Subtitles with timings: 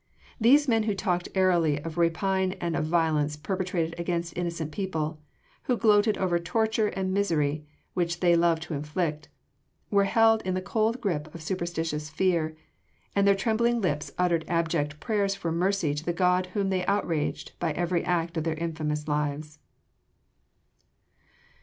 [0.39, 5.21] These men who talked airily of rapine and of violence perpetrated against innocent people,
[5.65, 9.29] who gloated over torture and misery which they loved to inflict,
[9.91, 12.57] were held in the cold grip of superstitious fear,
[13.15, 17.51] and their trembling lips uttered abject prayers for mercy to the God whom they outraged
[17.59, 19.59] by every act of their infamous lives.